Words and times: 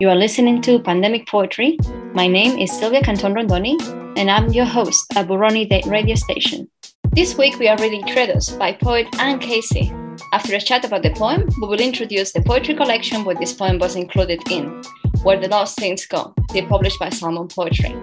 You 0.00 0.08
are 0.08 0.16
listening 0.16 0.62
to 0.62 0.78
Pandemic 0.78 1.28
Poetry. 1.28 1.76
My 2.14 2.26
name 2.26 2.58
is 2.58 2.72
Silvia 2.72 3.02
Canton 3.02 3.34
Rondoni, 3.34 3.76
and 4.16 4.30
I'm 4.30 4.48
your 4.48 4.64
host 4.64 5.04
at 5.14 5.28
Buroni 5.28 5.68
radio 5.90 6.14
station. 6.14 6.70
This 7.12 7.36
week 7.36 7.58
we 7.58 7.68
are 7.68 7.76
reading 7.76 8.04
Credos 8.04 8.58
by 8.58 8.72
poet 8.72 9.06
Anne 9.18 9.38
Casey. 9.40 9.92
After 10.32 10.54
a 10.54 10.58
chat 10.58 10.86
about 10.86 11.02
the 11.02 11.10
poem, 11.10 11.46
we 11.60 11.68
will 11.68 11.82
introduce 11.82 12.32
the 12.32 12.40
poetry 12.40 12.72
collection 12.72 13.26
where 13.26 13.34
this 13.34 13.52
poem 13.52 13.78
was 13.78 13.94
included 13.94 14.40
in, 14.50 14.82
Where 15.22 15.38
the 15.38 15.48
Lost 15.48 15.78
Things 15.78 16.06
Go, 16.06 16.32
the 16.54 16.62
published 16.62 16.98
by 16.98 17.10
Salmon 17.10 17.48
Poetry. 17.48 17.94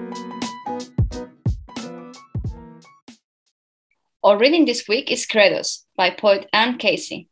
Our 4.23 4.37
reading 4.37 4.65
this 4.65 4.87
week 4.87 5.11
is 5.11 5.25
Credos 5.25 5.87
by 5.95 6.11
poet 6.11 6.47
Anne 6.53 6.77
Casey. 6.77 7.27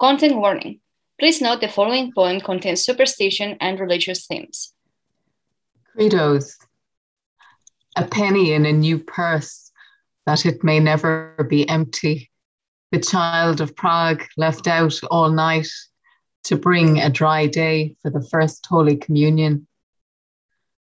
Content 0.00 0.34
warning. 0.34 0.80
Please 1.24 1.40
note 1.40 1.62
the 1.62 1.68
following 1.68 2.12
poem 2.12 2.38
contains 2.38 2.84
superstition 2.84 3.56
and 3.58 3.80
religious 3.80 4.26
themes. 4.26 4.74
Credos. 5.96 6.58
A 7.96 8.04
penny 8.04 8.52
in 8.52 8.66
a 8.66 8.72
new 8.72 8.98
purse, 8.98 9.72
that 10.26 10.44
it 10.44 10.62
may 10.62 10.80
never 10.80 11.34
be 11.48 11.66
empty. 11.66 12.30
The 12.92 13.00
child 13.00 13.62
of 13.62 13.74
Prague 13.74 14.22
left 14.36 14.66
out 14.66 15.00
all 15.10 15.30
night 15.30 15.68
to 16.42 16.56
bring 16.56 17.00
a 17.00 17.08
dry 17.08 17.46
day 17.46 17.96
for 18.02 18.10
the 18.10 18.28
first 18.30 18.66
Holy 18.66 18.98
Communion. 18.98 19.66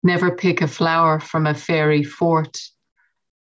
Never 0.04 0.35
pick 0.35 0.62
a 0.62 0.68
flower 0.68 1.21
from 1.21 1.48
a 1.48 1.54
fairy 1.54 2.04
fort, 2.04 2.59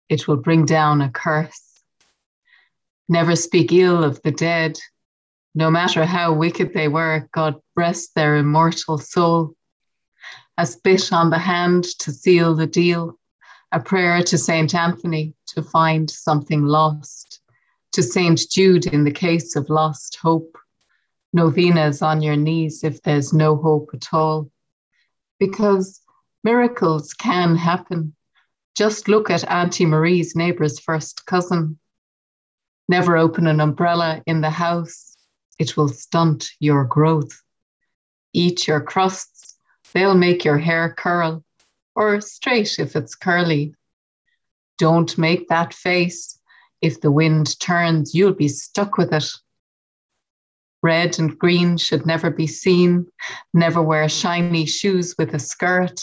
it 0.08 0.28
will 0.28 0.36
bring 0.36 0.64
down 0.64 1.02
a 1.02 1.10
curse. 1.10 1.82
Never 3.08 3.34
speak 3.34 3.72
ill 3.72 4.04
of 4.04 4.22
the 4.22 4.30
dead, 4.30 4.78
no 5.56 5.70
matter 5.70 6.04
how 6.04 6.34
wicked 6.34 6.74
they 6.74 6.86
were, 6.86 7.26
God 7.32 7.54
rest 7.74 8.14
their 8.14 8.36
immortal 8.36 8.98
soul. 8.98 9.54
A 10.58 10.66
spit 10.66 11.14
on 11.14 11.30
the 11.30 11.38
hand 11.38 11.84
to 12.00 12.12
seal 12.12 12.54
the 12.54 12.66
deal, 12.66 13.18
a 13.72 13.80
prayer 13.80 14.22
to 14.22 14.36
Saint 14.36 14.74
Anthony 14.74 15.32
to 15.46 15.62
find 15.62 16.10
something 16.10 16.66
lost, 16.66 17.40
to 17.92 18.02
Saint 18.02 18.38
Jude 18.50 18.84
in 18.84 19.04
the 19.04 19.10
case 19.10 19.56
of 19.56 19.70
lost 19.70 20.18
hope. 20.20 20.58
Novenas 21.32 22.02
on 22.02 22.20
your 22.20 22.36
knees 22.36 22.84
if 22.84 23.00
there's 23.00 23.32
no 23.32 23.56
hope 23.56 23.88
at 23.94 24.12
all. 24.12 24.50
Because 25.40 26.02
miracles 26.44 27.14
can 27.14 27.56
happen. 27.56 28.14
Just 28.76 29.08
look 29.08 29.30
at 29.30 29.50
Auntie 29.50 29.86
Marie's 29.86 30.36
neighbor's 30.36 30.78
first 30.78 31.24
cousin. 31.24 31.78
Never 32.90 33.16
open 33.16 33.46
an 33.46 33.60
umbrella 33.60 34.22
in 34.26 34.42
the 34.42 34.50
house 34.50 35.15
it 35.58 35.76
will 35.76 35.88
stunt 35.88 36.50
your 36.60 36.84
growth. 36.84 37.42
Eat 38.32 38.66
your 38.66 38.80
crusts, 38.80 39.56
they'll 39.94 40.14
make 40.14 40.44
your 40.44 40.58
hair 40.58 40.94
curl, 40.96 41.44
or 41.94 42.20
straight 42.20 42.78
if 42.78 42.96
it's 42.96 43.14
curly. 43.14 43.74
Don't 44.78 45.16
make 45.16 45.48
that 45.48 45.72
face. 45.72 46.38
If 46.82 47.00
the 47.00 47.10
wind 47.10 47.58
turns, 47.58 48.14
you'll 48.14 48.34
be 48.34 48.48
stuck 48.48 48.98
with 48.98 49.12
it. 49.12 49.26
Red 50.82 51.18
and 51.18 51.38
green 51.38 51.78
should 51.78 52.06
never 52.06 52.30
be 52.30 52.46
seen. 52.46 53.06
Never 53.54 53.82
wear 53.82 54.08
shiny 54.08 54.66
shoes 54.66 55.14
with 55.18 55.34
a 55.34 55.38
skirt. 55.38 56.00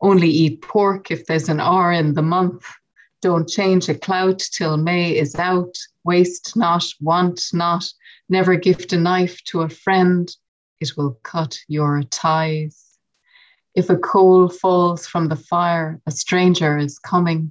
Only 0.00 0.28
eat 0.28 0.62
pork 0.62 1.10
if 1.10 1.26
there's 1.26 1.48
an 1.48 1.60
R 1.60 1.92
in 1.92 2.14
the 2.14 2.22
month. 2.22 2.66
Don't 3.26 3.48
change 3.48 3.88
a 3.88 3.94
clout 3.96 4.38
till 4.38 4.76
May 4.76 5.18
is 5.18 5.34
out. 5.34 5.76
Waste 6.04 6.56
not, 6.56 6.84
want 7.00 7.42
not. 7.52 7.84
Never 8.28 8.54
gift 8.54 8.92
a 8.92 8.96
knife 8.96 9.42
to 9.46 9.62
a 9.62 9.68
friend, 9.68 10.30
it 10.78 10.96
will 10.96 11.18
cut 11.24 11.58
your 11.66 12.04
ties. 12.04 12.96
If 13.74 13.90
a 13.90 13.96
coal 13.96 14.48
falls 14.48 15.08
from 15.08 15.26
the 15.26 15.34
fire, 15.34 16.00
a 16.06 16.12
stranger 16.12 16.78
is 16.78 17.00
coming. 17.00 17.50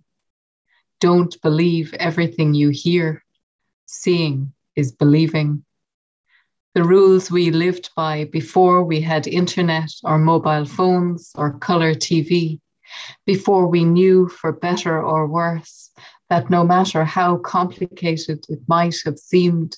Don't 1.02 1.36
believe 1.42 1.94
everything 1.96 2.54
you 2.54 2.70
hear. 2.70 3.26
Seeing 3.86 4.54
is 4.78 4.94
believing. 4.94 5.66
The 6.74 6.86
rules 6.86 7.30
we 7.30 7.52
lived 7.52 7.90
by 7.98 8.30
before 8.32 8.86
we 8.86 9.02
had 9.02 9.28
internet 9.28 9.92
or 10.06 10.20
mobile 10.20 10.64
phones 10.64 11.34
or 11.36 11.60
color 11.60 11.94
TV, 11.94 12.62
before 13.26 13.68
we 13.68 13.84
knew 13.84 14.28
for 14.28 14.52
better 14.52 15.02
or 15.02 15.28
worse 15.28 15.92
that 16.30 16.50
no 16.50 16.64
matter 16.64 17.04
how 17.04 17.38
complicated 17.38 18.46
it 18.50 18.60
might 18.68 18.96
have 19.06 19.20
seemed, 19.20 19.78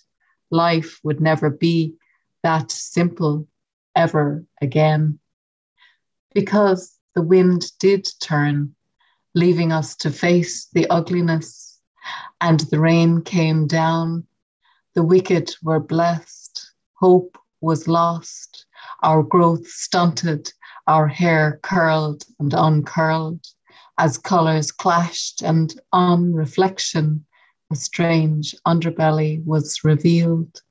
life 0.50 1.00
would 1.04 1.20
never 1.20 1.50
be 1.50 1.96
that 2.44 2.72
simple 2.72 3.48
ever 3.96 4.46
again. 4.62 5.20
Because 6.34 6.98
the 7.16 7.22
wind 7.22 7.72
did 7.80 8.08
turn, 8.22 8.76
leaving 9.34 9.72
us 9.72 9.96
to 9.98 10.12
face 10.12 10.68
the 10.74 10.88
ugliness, 10.90 11.80
and 12.40 12.60
the 12.60 12.80
rain 12.80 13.22
came 13.22 13.68
down. 13.68 14.26
The 14.94 15.04
wicked 15.04 15.56
were 15.64 15.80
blessed, 15.80 16.72
hope 16.94 17.38
was 17.60 17.88
lost, 17.88 18.66
our 19.04 19.24
growth 19.24 19.68
stunted, 19.68 20.54
our 20.88 21.08
hair 21.08 21.60
curled 21.64 22.24
and 22.40 22.54
uncurled, 22.54 23.46
as 23.98 24.18
colours 24.18 24.72
clashed, 24.72 25.42
and 25.42 25.80
on 25.92 26.34
reflection, 26.34 27.26
a 27.72 27.76
strange 27.76 28.56
underbelly 28.66 29.44
was 29.46 29.84
revealed. 29.84 30.62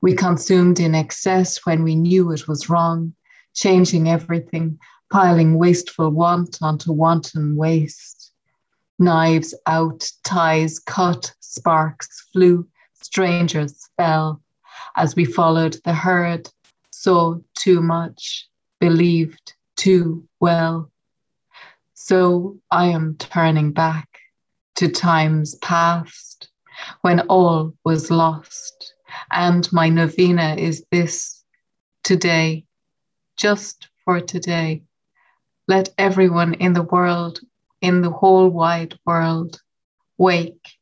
We 0.00 0.14
consumed 0.14 0.80
in 0.80 0.94
excess 0.94 1.66
when 1.66 1.82
we 1.82 1.94
knew 1.94 2.32
it 2.32 2.48
was 2.48 2.70
wrong, 2.70 3.14
changing 3.54 4.08
everything, 4.08 4.78
piling 5.10 5.58
wasteful 5.58 6.10
want 6.10 6.58
onto 6.62 6.92
wanton 6.92 7.56
waste. 7.56 8.32
Knives 8.98 9.54
out, 9.66 10.10
ties 10.24 10.78
cut, 10.78 11.34
sparks 11.40 12.28
flew, 12.32 12.66
strangers 13.02 13.88
fell. 13.96 14.40
As 14.96 15.14
we 15.14 15.24
followed 15.24 15.76
the 15.84 15.92
herd, 15.92 16.48
saw 16.90 17.36
too 17.54 17.82
much, 17.82 18.48
believed 18.80 19.54
too 19.76 20.26
well. 20.40 20.90
So 21.94 22.58
I 22.70 22.86
am 22.86 23.16
turning 23.16 23.72
back 23.72 24.08
to 24.76 24.88
times 24.88 25.54
past 25.56 26.48
when 27.00 27.20
all 27.20 27.74
was 27.84 28.10
lost. 28.10 28.94
And 29.30 29.70
my 29.72 29.88
novena 29.88 30.56
is 30.56 30.84
this 30.90 31.42
today, 32.04 32.64
just 33.36 33.88
for 34.04 34.20
today. 34.20 34.82
Let 35.68 35.88
everyone 35.98 36.54
in 36.54 36.74
the 36.74 36.82
world, 36.82 37.40
in 37.80 38.02
the 38.02 38.10
whole 38.10 38.48
wide 38.48 38.98
world, 39.04 39.60
wake 40.18 40.78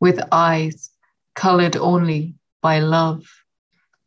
with 0.00 0.20
eyes 0.32 0.90
colored 1.34 1.76
only 1.76 2.34
by 2.62 2.78
love, 2.78 3.24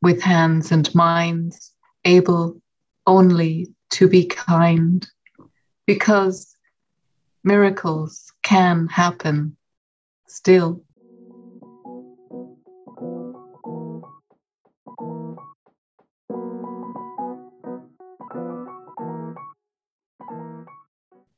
with 0.01 0.21
hands 0.21 0.71
and 0.71 0.93
minds 0.95 1.71
able 2.05 2.61
only 3.07 3.73
to 3.89 4.07
be 4.07 4.25
kind, 4.25 5.07
because 5.87 6.53
miracles 7.43 8.31
can 8.43 8.87
happen 8.87 9.55
still. 10.27 10.83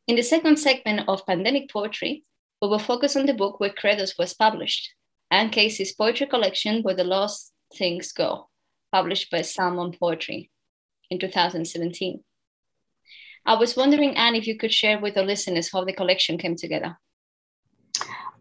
In 0.07 0.15
the 0.15 0.23
second 0.23 0.57
segment 0.57 1.07
of 1.07 1.25
Pandemic 1.27 1.69
Poetry, 1.71 2.23
we 2.61 2.67
will 2.67 2.79
focus 2.79 3.15
on 3.15 3.27
the 3.27 3.33
book 3.33 3.59
where 3.59 3.69
Credos 3.69 4.17
was 4.17 4.33
published, 4.33 4.89
Anne 5.29 5.51
Casey's 5.51 5.93
poetry 5.93 6.25
collection 6.25 6.81
Where 6.81 6.95
the 6.95 7.03
Lost 7.03 7.53
Things 7.75 8.11
Go, 8.11 8.49
published 8.91 9.29
by 9.29 9.43
Salmon 9.43 9.93
Poetry 9.93 10.49
in 11.09 11.19
2017. 11.19 12.23
I 13.45 13.55
was 13.55 13.75
wondering, 13.75 14.15
Anne, 14.15 14.35
if 14.35 14.47
you 14.47 14.57
could 14.57 14.73
share 14.73 14.99
with 14.99 15.15
the 15.15 15.23
listeners 15.23 15.71
how 15.71 15.83
the 15.83 15.93
collection 15.93 16.37
came 16.37 16.55
together. 16.55 16.97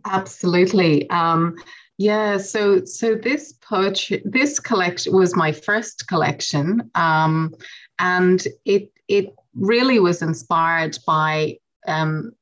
Absolutely. 0.04 1.08
Um, 1.10 1.56
yeah, 1.98 2.36
so 2.36 2.84
so 2.84 3.16
this 3.16 3.54
poetry, 3.54 4.22
this 4.24 4.60
collection 4.60 5.14
was 5.14 5.34
my 5.34 5.50
first 5.50 6.06
collection, 6.06 6.90
um, 6.94 7.54
and 7.98 8.46
it 8.64 8.92
it 9.08 9.34
really 9.54 9.98
was 9.98 10.22
inspired 10.22 10.96
by 11.06 11.58
um, 11.88 12.32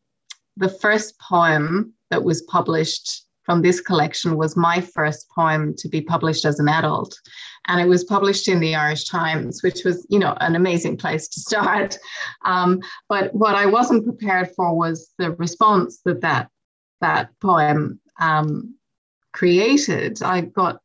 the 0.58 0.68
first 0.68 1.18
poem 1.20 1.94
that 2.10 2.22
was 2.22 2.42
published 2.42 3.24
from 3.44 3.62
this 3.62 3.80
collection 3.80 4.36
was 4.36 4.56
my 4.56 4.80
first 4.80 5.28
poem 5.30 5.74
to 5.78 5.88
be 5.88 6.00
published 6.00 6.44
as 6.44 6.58
an 6.58 6.68
adult. 6.68 7.18
And 7.66 7.80
it 7.80 7.88
was 7.88 8.04
published 8.04 8.48
in 8.48 8.60
the 8.60 8.74
Irish 8.74 9.08
Times, 9.08 9.62
which 9.62 9.84
was, 9.84 10.06
you 10.08 10.18
know, 10.18 10.36
an 10.40 10.56
amazing 10.56 10.96
place 10.96 11.28
to 11.28 11.40
start. 11.40 11.98
Um, 12.44 12.80
but 13.08 13.34
what 13.34 13.56
I 13.56 13.66
wasn't 13.66 14.04
prepared 14.04 14.50
for 14.54 14.76
was 14.76 15.12
the 15.18 15.32
response 15.32 16.00
that 16.04 16.20
that, 16.20 16.48
that 17.00 17.30
poem 17.40 17.98
um, 18.20 18.76
created. 19.32 20.22
I 20.22 20.42
got, 20.42 20.80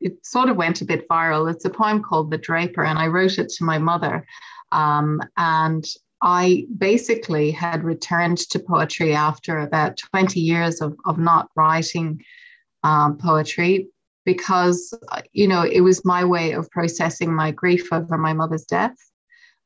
it 0.00 0.24
sort 0.24 0.50
of 0.50 0.56
went 0.56 0.82
a 0.82 0.84
bit 0.84 1.08
viral. 1.08 1.50
It's 1.50 1.64
a 1.64 1.70
poem 1.70 2.02
called 2.02 2.30
The 2.30 2.36
Draper, 2.36 2.84
and 2.84 2.98
I 2.98 3.06
wrote 3.06 3.38
it 3.38 3.48
to 3.56 3.64
my 3.64 3.78
mother 3.78 4.26
Um, 4.70 5.22
and 5.36 5.84
I 6.22 6.66
basically 6.78 7.50
had 7.50 7.82
returned 7.82 8.38
to 8.50 8.58
poetry 8.60 9.12
after 9.12 9.58
about 9.58 9.98
20 9.98 10.40
years 10.40 10.80
of, 10.80 10.96
of 11.04 11.18
not 11.18 11.50
writing 11.56 12.22
um, 12.84 13.18
poetry 13.18 13.88
because, 14.24 14.94
you 15.32 15.48
know, 15.48 15.62
it 15.62 15.80
was 15.80 16.04
my 16.04 16.24
way 16.24 16.52
of 16.52 16.70
processing 16.70 17.34
my 17.34 17.50
grief 17.50 17.92
over 17.92 18.16
my 18.18 18.32
mother's 18.32 18.64
death. 18.64 18.96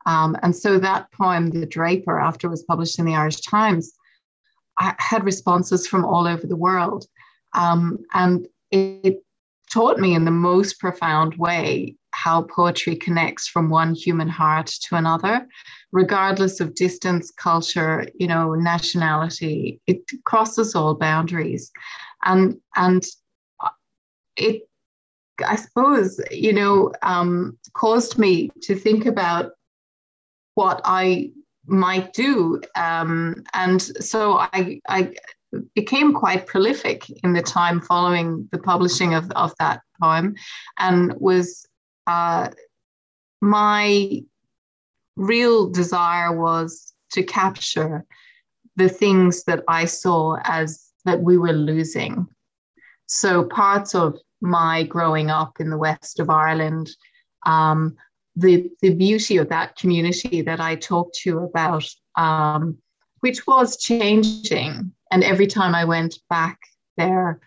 Um, 0.07 0.37
and 0.43 0.55
so 0.55 0.79
that 0.79 1.11
poem, 1.13 1.51
The 1.51 1.67
Draper, 1.67 2.21
after 2.21 2.47
it 2.47 2.51
was 2.51 2.63
published 2.63 2.99
in 2.99 3.05
the 3.05 3.17
Irish 3.17 3.41
Times, 3.41 3.93
I 4.79 4.95
had 4.99 5.25
responses 5.25 5.87
from 5.87 6.05
all 6.05 6.27
over 6.27 6.47
the 6.47 6.57
world. 6.57 7.07
Um, 7.55 7.99
and 8.15 8.47
it 8.71 9.23
taught 9.73 9.99
me 9.99 10.15
in 10.15 10.25
the 10.25 10.31
most 10.31 10.79
profound 10.79 11.35
way 11.37 11.97
how 12.13 12.43
poetry 12.43 12.97
connects 12.97 13.47
from 13.47 13.69
one 13.69 13.95
human 13.95 14.29
heart 14.29 14.67
to 14.67 14.97
another, 14.97 15.47
regardless 15.93 16.61
of 16.61 16.75
distance, 16.75 17.31
culture, 17.31 18.07
you 18.15 18.27
know, 18.27 18.55
nationality. 18.55 19.81
It 19.87 20.03
crosses 20.25 20.75
all 20.75 20.95
boundaries. 20.95 21.71
And, 22.25 22.57
and 22.75 23.05
it, 24.37 24.69
I 25.47 25.57
suppose, 25.57 26.21
you 26.31 26.53
know, 26.53 26.93
um, 27.03 27.59
caused 27.75 28.19
me 28.19 28.51
to 28.63 28.75
think 28.75 29.07
about 29.07 29.53
what 30.55 30.81
I 30.85 31.31
might 31.67 32.13
do. 32.13 32.61
Um, 32.75 33.45
and 33.53 33.81
so 33.83 34.39
I, 34.39 34.81
I 34.89 35.15
became 35.75 36.13
quite 36.13 36.47
prolific 36.47 37.09
in 37.23 37.33
the 37.33 37.43
time 37.43 37.81
following 37.81 38.49
the 38.53 38.59
publishing 38.59 39.15
of, 39.15 39.31
of 39.33 39.53
that 39.59 39.83
poem 40.01 40.35
and 40.79 41.15
was 41.19 41.67
uh, 42.07 42.49
my 43.41 44.23
real 45.17 45.71
desire 45.71 46.37
was 46.37 46.93
to 47.13 47.23
capture 47.23 48.05
the 48.77 48.89
things 48.89 49.45
that 49.45 49.65
I 49.69 49.87
saw 49.87 50.39
as 50.45 50.91
that 51.05 51.21
we 51.21 51.39
were 51.39 51.53
losing. 51.53 52.27
So 53.07 53.45
parts 53.45 53.95
of 53.95 54.19
my 54.41 54.85
growing 54.85 55.31
up 55.31 55.61
in 55.61 55.71
the 55.71 55.79
west 55.79 56.21
of 56.21 56.31
Ireland, 56.31 56.91
um, 57.45 57.97
the, 58.35 58.71
the 58.83 58.95
beauty 58.95 59.39
of 59.39 59.49
that 59.49 59.77
community 59.77 60.43
that 60.43 60.61
I 60.61 60.77
talked 60.77 61.17
to 61.23 61.39
about, 61.39 61.89
um, 62.17 62.77
which 63.21 63.47
was 63.47 63.77
changing. 63.77 64.93
And 65.11 65.25
every 65.25 65.47
time 65.47 65.75
I 65.75 65.85
went 65.85 66.19
back 66.29 66.59
there, 66.97 67.41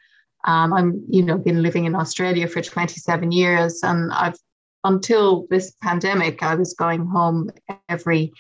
um, 0.46 0.74
I'm, 0.74 1.04
you 1.10 1.22
know, 1.22 1.38
been 1.38 1.62
living 1.62 1.86
in 1.86 1.96
Australia 1.96 2.48
for 2.48 2.62
27 2.62 3.32
years, 3.32 3.82
and 3.84 4.12
I've 4.14 4.38
until 4.84 5.46
this 5.50 5.76
pandemic, 5.82 6.42
I 6.44 6.56
was 6.56 6.74
going 6.74 7.06
home 7.06 7.50
every 7.90 8.32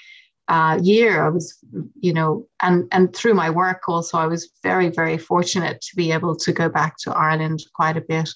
uh, 0.49 0.79
year. 0.81 1.25
I 1.25 1.29
was, 1.29 1.57
you 2.01 2.11
know, 2.11 2.45
and 2.61 2.87
and 2.91 3.15
through 3.15 3.35
my 3.35 3.49
work 3.49 3.87
also, 3.87 4.17
I 4.17 4.25
was 4.25 4.51
very 4.63 4.89
very 4.89 5.17
fortunate 5.17 5.79
to 5.81 5.95
be 5.95 6.11
able 6.11 6.35
to 6.35 6.51
go 6.51 6.67
back 6.67 6.97
to 7.03 7.11
Ireland 7.11 7.63
quite 7.73 7.95
a 7.95 8.01
bit. 8.01 8.29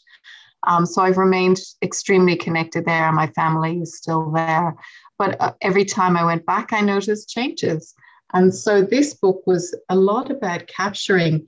Um, 0.66 0.86
so 0.86 1.02
I've 1.02 1.18
remained 1.18 1.60
extremely 1.82 2.38
connected 2.38 2.86
there. 2.86 3.12
My 3.12 3.28
family 3.28 3.80
is 3.80 3.98
still 3.98 4.32
there, 4.32 4.76
but 5.20 5.42
uh, 5.42 5.54
every 5.62 5.84
time 5.84 6.16
I 6.16 6.24
went 6.24 6.46
back, 6.46 6.72
I 6.72 6.80
noticed 6.80 7.30
changes. 7.30 7.94
And 8.34 8.56
so 8.56 8.82
this 8.82 9.14
book 9.14 9.44
was 9.46 9.76
a 9.90 9.96
lot 9.96 10.32
about 10.32 10.68
capturing 10.68 11.46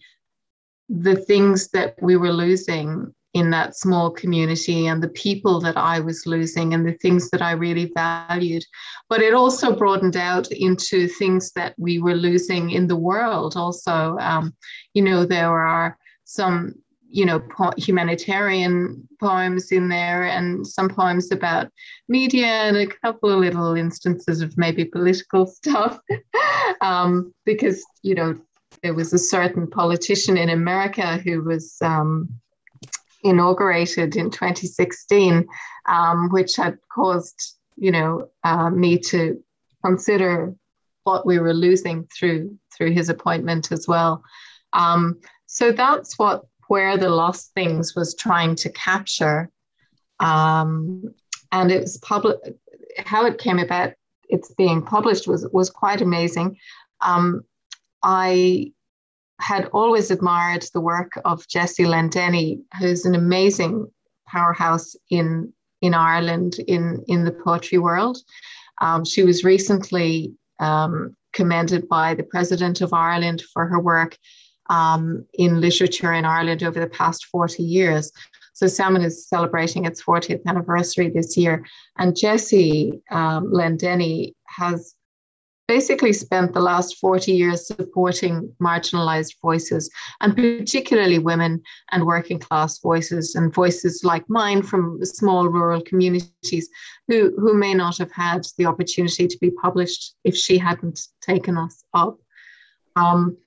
the 0.89 1.15
things 1.15 1.69
that 1.69 1.95
we 2.01 2.15
were 2.15 2.33
losing 2.33 3.14
in 3.35 3.49
that 3.49 3.75
small 3.75 4.09
community 4.09 4.87
and 4.87 5.03
the 5.03 5.09
people 5.09 5.59
that 5.59 5.75
I 5.75 5.99
was 5.99 6.25
losing 6.25 6.73
and 6.73 6.87
the 6.87 6.93
things 6.93 7.29
that 7.31 7.41
I 7.41 7.51
really 7.51 7.91
valued. 7.93 8.63
But 9.09 9.21
it 9.21 9.33
also 9.33 9.75
broadened 9.75 10.15
out 10.15 10.49
into 10.53 11.09
things 11.09 11.51
that 11.51 11.75
we 11.77 11.99
were 11.99 12.15
losing 12.15 12.69
in 12.69 12.87
the 12.87 12.95
world. 12.95 13.57
Also, 13.57 14.17
um, 14.19 14.55
you 14.93 15.01
know, 15.01 15.25
there 15.25 15.51
are 15.51 15.97
some, 16.23 16.75
you 17.09 17.25
know, 17.25 17.41
po- 17.41 17.73
humanitarian 17.77 19.05
poems 19.19 19.69
in 19.73 19.89
there 19.89 20.23
and 20.23 20.65
some 20.65 20.87
poems 20.87 21.29
about 21.29 21.69
media 22.07 22.47
and 22.47 22.77
a 22.77 22.87
couple 22.87 23.29
of 23.29 23.39
little 23.39 23.75
instances 23.75 24.39
of 24.39 24.57
maybe 24.57 24.85
political 24.85 25.45
stuff. 25.59 25.99
um, 26.79 27.33
because, 27.43 27.83
you 28.01 28.15
know, 28.15 28.39
there 28.81 28.93
was 28.93 29.11
a 29.11 29.19
certain 29.19 29.69
politician 29.69 30.37
in 30.37 30.47
America 30.47 31.17
who 31.17 31.43
was. 31.43 31.75
Um, 31.81 32.29
inaugurated 33.25 34.15
in 34.15 34.29
2016, 34.29 35.47
um, 35.87 36.29
which 36.29 36.55
had 36.55 36.77
caused 36.93 37.55
you 37.75 37.91
know 37.91 38.29
uh, 38.43 38.69
me 38.69 38.97
to 38.97 39.43
consider 39.83 40.55
what 41.03 41.25
we 41.25 41.39
were 41.39 41.53
losing 41.53 42.07
through 42.17 42.57
through 42.73 42.91
his 42.91 43.09
appointment 43.09 43.71
as 43.71 43.87
well. 43.87 44.23
Um, 44.73 45.19
so 45.47 45.71
that's 45.71 46.17
what 46.17 46.45
where 46.67 46.97
the 46.97 47.09
lost 47.09 47.53
things 47.53 47.95
was 47.95 48.15
trying 48.15 48.55
to 48.55 48.69
capture, 48.71 49.49
um, 50.19 51.03
and 51.51 51.71
it 51.71 51.81
was 51.81 51.97
public. 51.97 52.37
How 52.99 53.25
it 53.25 53.37
came 53.37 53.59
about, 53.59 53.93
it's 54.29 54.53
being 54.53 54.81
published 54.81 55.27
was 55.27 55.47
was 55.51 55.69
quite 55.69 56.01
amazing. 56.01 56.57
Um, 57.01 57.41
I 58.03 58.71
had 59.39 59.65
always 59.73 60.11
admired 60.11 60.65
the 60.73 60.81
work 60.81 61.19
of 61.25 61.47
Jessie 61.47 61.85
Lendennie, 61.85 62.61
who's 62.79 63.05
an 63.05 63.15
amazing 63.15 63.87
powerhouse 64.27 64.95
in 65.09 65.51
in 65.81 65.93
Ireland 65.93 66.55
in 66.67 67.03
in 67.07 67.25
the 67.25 67.31
poetry 67.31 67.77
world. 67.77 68.17
Um, 68.81 69.05
she 69.05 69.23
was 69.23 69.43
recently 69.43 70.33
um, 70.59 71.15
commended 71.33 71.87
by 71.87 72.15
the 72.15 72.23
President 72.23 72.81
of 72.81 72.93
Ireland 72.93 73.43
for 73.53 73.67
her 73.67 73.79
work 73.79 74.17
um, 74.69 75.25
in 75.33 75.61
literature 75.61 76.13
in 76.13 76.25
Ireland 76.25 76.63
over 76.63 76.79
the 76.79 76.87
past 76.87 77.25
40 77.25 77.61
years. 77.61 78.11
So 78.53 78.67
Salmon 78.67 79.03
is 79.03 79.27
celebrating 79.27 79.85
its 79.85 80.01
40th 80.01 80.45
anniversary 80.45 81.09
this 81.09 81.35
year. 81.35 81.65
And 81.97 82.15
Jessie 82.15 83.01
um, 83.11 83.51
Lendennie 83.51 84.33
has 84.47 84.95
basically 85.67 86.13
spent 86.13 86.53
the 86.53 86.59
last 86.59 86.97
40 86.97 87.31
years 87.31 87.67
supporting 87.67 88.53
marginalized 88.61 89.35
voices, 89.41 89.89
and 90.21 90.35
particularly 90.35 91.19
women 91.19 91.61
and 91.91 92.05
working 92.05 92.39
class 92.39 92.79
voices, 92.79 93.35
and 93.35 93.53
voices 93.53 94.03
like 94.03 94.29
mine 94.29 94.61
from 94.61 95.03
small 95.03 95.47
rural 95.47 95.81
communities 95.81 96.69
who, 97.07 97.33
who 97.37 97.53
may 97.53 97.73
not 97.73 97.97
have 97.97 98.11
had 98.11 98.45
the 98.57 98.65
opportunity 98.65 99.27
to 99.27 99.37
be 99.39 99.51
published 99.51 100.15
if 100.23 100.35
she 100.35 100.57
hadn't 100.57 101.07
taken 101.21 101.57
us 101.57 101.83
up. 101.93 102.17
Um, 102.95 103.37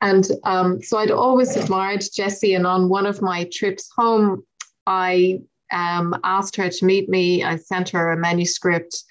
and 0.00 0.28
um, 0.44 0.82
so 0.82 0.98
I'd 0.98 1.10
always 1.10 1.56
admired 1.56 2.04
Jessie, 2.14 2.54
and 2.54 2.66
on 2.66 2.88
one 2.88 3.06
of 3.06 3.22
my 3.22 3.48
trips 3.52 3.88
home, 3.96 4.44
I 4.86 5.40
um, 5.72 6.18
asked 6.24 6.56
her 6.56 6.68
to 6.68 6.84
meet 6.84 7.08
me. 7.08 7.42
I 7.42 7.56
sent 7.56 7.88
her 7.90 8.12
a 8.12 8.16
manuscript, 8.16 9.02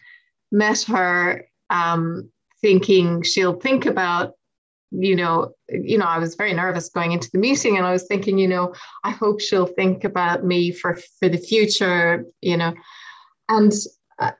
met 0.51 0.83
her, 0.83 1.45
um, 1.69 2.29
thinking 2.63 3.21
she'll 3.21 3.59
think 3.59 3.85
about 3.85 4.33
you 4.89 5.15
know 5.15 5.53
you 5.69 5.97
know 5.97 6.05
i 6.05 6.17
was 6.17 6.35
very 6.35 6.53
nervous 6.53 6.89
going 6.89 7.11
into 7.11 7.29
the 7.31 7.37
meeting 7.37 7.77
and 7.77 7.85
i 7.85 7.91
was 7.91 8.07
thinking 8.07 8.37
you 8.37 8.47
know 8.47 8.73
i 9.03 9.11
hope 9.11 9.41
she'll 9.41 9.65
think 9.65 10.03
about 10.03 10.45
me 10.45 10.71
for 10.71 10.97
for 11.19 11.29
the 11.29 11.37
future 11.37 12.25
you 12.41 12.57
know. 12.57 12.73
And 13.49 13.73
uh, 14.19 14.31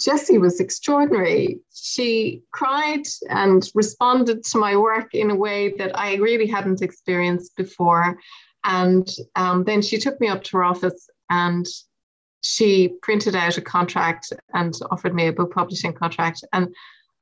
jessie 0.00 0.38
was 0.38 0.58
extraordinary. 0.58 1.60
She 1.72 2.42
cried 2.52 3.06
and 3.30 3.62
responded 3.74 4.42
to 4.44 4.58
my 4.58 4.76
work 4.76 5.14
in 5.14 5.30
a 5.30 5.36
way 5.36 5.72
that 5.78 5.96
i 5.96 6.16
really 6.16 6.46
hadn't 6.46 6.82
experienced 6.82 7.56
before. 7.56 8.18
And 8.64 9.08
um, 9.36 9.64
then 9.64 9.82
she 9.82 9.98
took 9.98 10.20
me 10.20 10.28
up 10.28 10.42
to 10.44 10.56
her 10.56 10.64
office 10.64 11.08
and 11.30 11.66
she 12.42 12.96
printed 13.02 13.34
out 13.36 13.58
a 13.58 13.62
contract 13.62 14.32
and 14.54 14.74
offered 14.90 15.14
me 15.14 15.28
a 15.28 15.32
book 15.32 15.52
publishing 15.52 15.92
contract. 15.92 16.44
And 16.52 16.74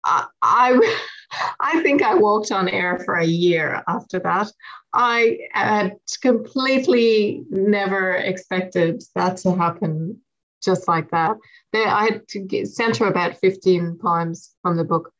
I, 0.04 0.26
I, 1.60 1.82
think 1.82 2.02
I 2.02 2.14
walked 2.14 2.52
on 2.52 2.68
air 2.68 2.98
for 3.04 3.16
a 3.16 3.26
year 3.26 3.82
after 3.88 4.18
that. 4.20 4.50
I 4.92 5.38
had 5.52 5.96
completely 6.20 7.44
never 7.50 8.14
expected 8.14 9.02
that 9.14 9.36
to 9.38 9.54
happen 9.54 10.20
just 10.62 10.88
like 10.88 11.10
that. 11.10 11.36
I 11.74 12.04
had 12.04 12.28
to 12.28 12.40
get, 12.40 12.68
sent 12.68 12.96
her 12.98 13.06
about 13.06 13.38
15 13.38 13.98
poems 14.00 14.54
from 14.62 14.76
the 14.76 14.84
book. 14.84 15.12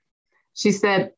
She 0.55 0.73
said, 0.73 1.13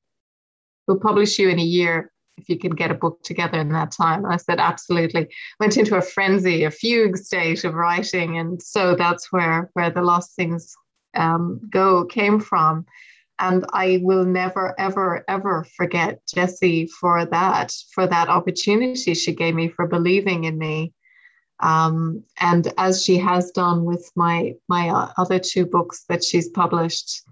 We'll 0.87 0.99
publish 0.99 1.38
you 1.38 1.49
in 1.49 1.61
a 1.61 1.64
year 1.64 2.11
if 2.37 2.49
you 2.49 2.59
can 2.59 2.73
get 2.73 2.90
a 2.90 2.95
book 2.95 3.23
together 3.23 3.59
in 3.59 3.69
that 3.71 3.92
time. 3.92 4.26
I 4.26 4.37
said, 4.37 4.59
Absolutely. 4.59 5.28
Went 5.59 5.76
into 5.76 5.97
a 5.97 6.02
frenzy, 6.02 6.64
a 6.64 6.71
fugue 6.71 7.16
state 7.16 7.64
of 7.64 7.75
writing. 7.75 8.38
And 8.38 8.61
so 8.62 8.95
that's 8.95 9.33
where, 9.33 9.71
where 9.75 9.90
the 9.90 10.02
lost 10.02 10.37
things 10.37 10.75
um, 11.14 11.61
go 11.71 12.04
came 12.04 12.40
from. 12.40 12.87
And 13.43 13.67
I 13.73 13.99
will 14.03 14.25
never, 14.25 14.73
ever, 14.79 15.25
ever 15.27 15.67
forget 15.77 16.21
Jessie 16.33 16.87
for 16.87 17.27
that, 17.27 17.75
for 17.93 18.07
that 18.07 18.29
opportunity 18.29 19.15
she 19.15 19.35
gave 19.35 19.57
me, 19.57 19.69
for 19.69 19.89
believing 19.89 20.45
in 20.45 20.57
me. 20.57 20.93
Um, 21.59 22.23
and 22.41 22.73
as 22.79 23.05
she 23.05 23.19
has 23.19 23.51
done 23.51 23.85
with 23.85 24.09
my 24.15 24.55
my 24.69 24.91
other 25.19 25.41
two 25.41 25.67
books 25.67 26.05
that 26.09 26.23
she's 26.23 26.49
published, 26.51 27.23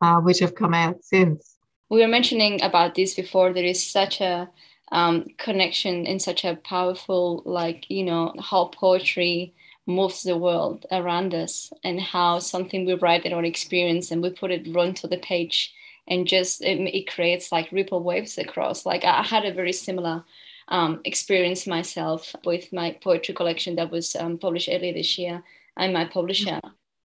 uh, 0.00 0.20
which 0.20 0.38
have 0.38 0.54
come 0.54 0.72
out 0.72 1.02
since. 1.02 1.56
We 1.88 2.00
were 2.00 2.08
mentioning 2.08 2.62
about 2.62 2.94
this 2.94 3.14
before. 3.14 3.52
There 3.52 3.64
is 3.64 3.82
such 3.82 4.20
a 4.20 4.48
um, 4.92 5.26
connection 5.36 6.06
in 6.06 6.20
such 6.20 6.44
a 6.44 6.54
powerful, 6.54 7.42
like 7.44 7.90
you 7.90 8.04
know, 8.04 8.34
how 8.38 8.66
poetry 8.66 9.54
moves 9.86 10.22
the 10.22 10.36
world 10.36 10.86
around 10.90 11.34
us, 11.34 11.72
and 11.84 12.00
how 12.00 12.38
something 12.38 12.86
we 12.86 12.94
write 12.94 13.24
in 13.24 13.32
our 13.32 13.44
experience 13.44 14.10
and 14.10 14.22
we 14.22 14.30
put 14.30 14.50
it 14.50 14.74
onto 14.76 15.08
the 15.08 15.18
page, 15.18 15.72
and 16.06 16.26
just 16.26 16.62
it, 16.62 16.78
it 16.80 17.12
creates 17.12 17.52
like 17.52 17.72
ripple 17.72 18.02
waves 18.02 18.38
across. 18.38 18.86
Like 18.86 19.04
I 19.04 19.22
had 19.22 19.44
a 19.44 19.54
very 19.54 19.72
similar 19.72 20.24
um, 20.68 21.00
experience 21.04 21.66
myself 21.66 22.34
with 22.44 22.72
my 22.72 22.96
poetry 23.02 23.34
collection 23.34 23.76
that 23.76 23.90
was 23.90 24.14
um, 24.16 24.38
published 24.38 24.68
earlier 24.70 24.92
this 24.92 25.18
year 25.18 25.42
and 25.76 25.92
my 25.92 26.04
publisher. 26.04 26.60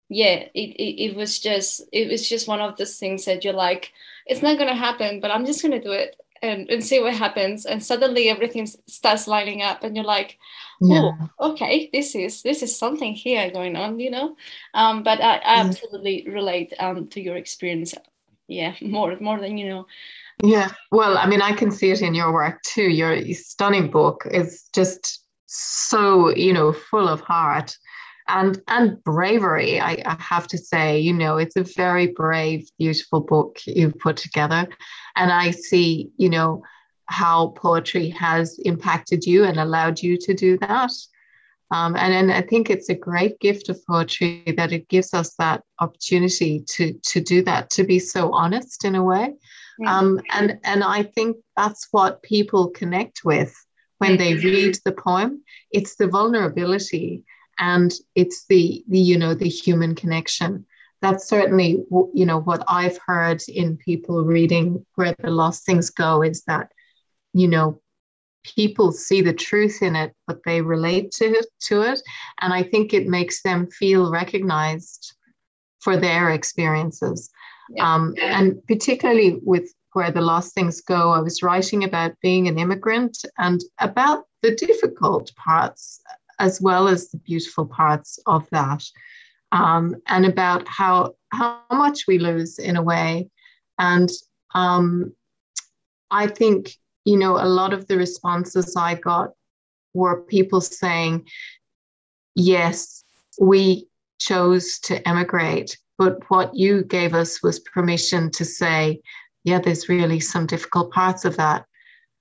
Yeah, 0.09 0.45
it, 0.55 0.77
it, 0.77 1.05
it 1.05 1.17
was 1.17 1.39
just 1.39 1.83
it 1.93 2.11
was 2.11 2.29
just 2.29 2.47
one 2.49 2.61
of 2.61 2.77
those 2.77 2.99
things 2.99 3.25
that 3.25 3.45
you're 3.45 3.55
like, 3.55 3.93
it's 4.27 4.43
not 4.43 4.59
gonna 4.59 4.75
happen, 4.75 5.21
but 5.21 5.31
I'm 5.31 5.47
just 5.47 5.63
gonna 5.63 5.81
do 5.81 5.93
it 5.93 6.17
and, 6.43 6.69
and 6.69 6.85
see 6.85 7.01
what 7.01 7.15
happens. 7.15 7.65
And 7.65 7.83
suddenly 7.83 8.29
everything 8.29 8.67
starts 8.67 9.29
lining 9.29 9.63
up 9.63 9.85
and 9.85 9.97
you're 9.97 10.05
like, 10.05 10.39
oh, 10.83 10.87
yeah. 10.87 11.27
okay, 11.41 11.89
this 11.93 12.15
is 12.15 12.43
this 12.43 12.63
is 12.63 12.77
something 12.77 13.15
here 13.15 13.51
going 13.51 13.77
on, 13.77 14.01
you 14.01 14.11
know. 14.11 14.37
Um, 14.75 15.03
but 15.03 15.21
I, 15.21 15.37
I 15.37 15.61
absolutely 15.61 16.27
relate 16.29 16.73
um, 16.79 17.09
to 17.09 17.21
your 17.21 17.37
experience. 17.37 17.95
Yeah, 18.49 18.75
more 18.83 19.17
more 19.21 19.41
than 19.41 19.57
you 19.57 19.69
know. 19.69 19.87
Yeah, 20.43 20.73
well, 20.91 21.19
I 21.19 21.27
mean, 21.27 21.41
I 21.41 21.53
can 21.53 21.71
see 21.71 21.91
it 21.91 22.03
in 22.03 22.15
your 22.15 22.33
work 22.33 22.63
too. 22.63 22.91
Your 22.91 23.23
stunning 23.35 23.91
book 23.91 24.27
is 24.31 24.69
just 24.75 25.25
so, 25.47 26.35
you 26.35 26.53
know, 26.53 26.73
full 26.73 27.09
of 27.09 27.21
heart 27.21 27.77
and 28.33 28.61
and 28.67 29.03
bravery. 29.05 29.81
I, 29.81 30.03
I 30.05 30.17
have 30.19 30.49
to 30.49 30.59
say, 30.59 30.99
you 30.99 31.13
know, 31.13 31.37
it's 31.37 31.57
a 31.57 31.63
very 31.63 32.09
brave, 32.09 32.69
beautiful 32.79 33.21
book 33.21 33.59
you've 33.67 33.99
put 33.99 34.17
together, 34.17 34.67
and 35.15 35.31
I 35.31 35.53
see, 35.53 36.11
you 36.17 36.31
know, 36.31 36.63
how 37.07 37.49
poetry 37.49 38.09
has 38.11 38.59
impacted 38.65 39.25
you 39.25 39.45
and 39.45 39.61
allowed 39.61 40.03
you 40.03 40.17
to 40.17 40.35
do 40.35 40.59
that. 40.59 40.91
Um, 41.71 41.97
and, 41.97 42.13
and 42.13 42.33
I 42.33 42.43
think 42.43 42.69
it's 42.69 42.91
a 42.91 42.95
great 42.95 43.39
gift 43.41 43.71
of 43.71 43.81
poetry 43.87 44.45
that 44.59 44.73
it 44.73 44.89
gives 44.89 45.15
us 45.15 45.35
that 45.39 45.63
opportunity 45.79 46.65
to 46.71 46.93
to 46.93 47.21
do 47.21 47.43
that, 47.45 47.71
to 47.71 47.85
be 47.85 47.99
so 47.99 48.33
honest 48.33 48.85
in 48.85 48.95
a 48.95 49.05
way. 49.05 49.35
Um, 49.87 50.21
and 50.33 50.59
and 50.65 50.85
I 50.85 51.03
think 51.03 51.37
that's 51.57 51.89
what 51.91 52.23
people 52.23 52.69
connect 52.71 53.25
with 53.25 53.55
when 53.99 54.17
they 54.17 54.35
read 54.35 54.79
the 54.85 54.93
poem. 54.93 55.43
It's 55.71 55.97
the 55.97 56.09
vulnerability 56.09 57.25
and 57.59 57.93
it's 58.15 58.47
the 58.47 58.85
the 58.89 58.99
you 58.99 59.19
know 59.19 59.35
the 59.35 59.49
human 59.49 59.95
connection. 59.95 60.67
That's 61.01 61.27
certainly 61.27 61.85
you 62.15 62.27
know 62.27 62.41
what 62.41 62.65
I've 62.69 62.99
heard 63.07 63.43
in 63.49 63.77
people 63.77 64.25
reading 64.25 64.85
where 64.95 65.15
the 65.19 65.31
lost 65.31 65.65
things 65.65 65.91
go 65.91 66.23
is 66.23 66.43
that 66.45 66.71
you 67.33 67.49
know 67.49 67.81
people 68.45 68.93
see 68.93 69.21
the 69.23 69.33
truth 69.33 69.83
in 69.83 69.97
it, 69.97 70.13
but 70.27 70.41
they 70.45 70.61
relate 70.61 71.13
to 71.13 71.27
it, 71.27 71.47
to 71.61 71.83
it. 71.83 72.01
And 72.41 72.53
I 72.53 72.63
think 72.63 72.93
it 72.93 73.07
makes 73.07 73.43
them 73.43 73.69
feel 73.69 74.11
recognized 74.11 75.15
for 75.81 75.97
their 75.97 76.31
experiences. 76.31 77.31
Yeah. 77.71 77.95
Um, 77.95 78.15
and 78.21 78.65
particularly 78.67 79.39
with 79.43 79.73
where 79.93 80.11
the 80.11 80.21
lost 80.21 80.55
things 80.55 80.81
go, 80.81 81.13
I 81.13 81.21
was 81.21 81.43
writing 81.43 81.85
about 81.85 82.19
being 82.23 82.49
an 82.49 82.59
immigrant 82.59 83.19
and 83.39 83.61
about 83.79 84.25
the 84.43 84.55
difficult 84.55 85.35
parts 85.37 86.01
as 86.43 86.61
well 86.61 86.89
as 86.89 87.11
the 87.11 87.19
beautiful 87.19 87.65
parts 87.67 88.19
of 88.27 88.49
that, 88.51 88.83
um, 89.53 89.95
and 90.09 90.27
about 90.27 90.67
how 90.69 91.15
how 91.31 91.61
much 91.71 92.07
we 92.07 92.19
lose 92.19 92.59
in 92.59 92.77
a 92.77 92.83
way. 92.83 93.29
And 93.79 94.11
um, 94.55 95.15
I 96.11 96.27
think 96.27 96.77
you 97.05 97.17
know 97.17 97.37
a 97.37 97.49
lot 97.61 97.73
of 97.73 97.87
the 97.87 97.97
responses 97.97 98.77
I 98.77 98.97
got 98.97 99.31
were 99.95 100.23
people 100.23 100.61
saying, 100.61 101.29
"Yes, 102.35 103.05
we 103.41 103.87
chose 104.19 104.79
to 104.81 105.09
emigrate, 105.09 105.79
but 105.99 106.19
what 106.29 106.55
you 106.55 106.83
gave 106.85 107.15
us 107.15 107.43
was 107.43 107.59
permission 107.61 108.31
to 108.33 108.45
say, 108.45 109.01
yeah, 109.45 109.61
there's 109.61 109.89
really 109.89 110.21
some 110.21 110.47
difficult 110.47 110.93
parts 110.93 111.25
of 111.25 111.37
that. 111.37 111.65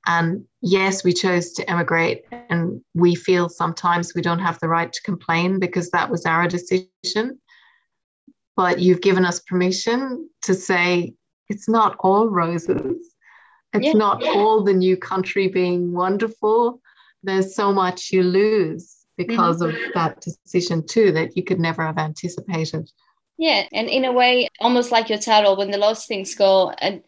And 0.08 0.46
yes, 0.62 1.04
we 1.04 1.14
chose 1.14 1.52
to 1.54 1.70
emigrate, 1.70 2.24
and 2.50 2.82
we 2.96 3.14
feel 3.16 3.50
sometimes 3.50 4.14
we 4.16 4.22
don't 4.22 4.40
have 4.40 4.60
the 4.60 4.68
right 4.68 4.92
to 4.92 5.02
complain 5.04 5.60
because 5.60 5.92
that 5.92 6.10
was 6.10 6.26
our 6.26 6.48
decision. 6.48 7.40
But 8.56 8.80
you've 8.80 9.02
given 9.02 9.26
us 9.26 9.40
permission 9.40 10.30
to 10.44 10.54
say 10.54 11.14
it's 11.50 11.70
not 11.70 11.96
all 12.00 12.28
roses. 12.30 13.14
It's 13.74 13.86
yeah. 13.86 13.94
not 13.94 14.24
all 14.24 14.64
the 14.64 14.74
new 14.74 14.98
country 14.98 15.48
being 15.48 15.94
wonderful. 15.94 16.82
There's 17.24 17.56
so 17.56 17.72
much 17.72 18.12
you 18.12 18.24
lose 18.24 18.98
because 19.18 19.62
mm-hmm. 19.62 19.76
of 19.76 19.94
that 19.94 20.22
decision, 20.22 20.86
too, 20.86 21.12
that 21.12 21.38
you 21.38 21.44
could 21.44 21.60
never 21.60 21.86
have 21.86 21.98
anticipated. 21.98 22.90
Yeah, 23.38 23.64
and 23.72 23.88
in 23.88 24.06
a 24.06 24.12
way, 24.12 24.50
almost 24.60 24.92
like 24.92 25.10
your 25.10 25.20
title, 25.20 25.56
when 25.56 25.72
the 25.72 25.78
lost 25.78 26.08
things 26.08 26.36
go, 26.36 26.72
and 26.72 27.02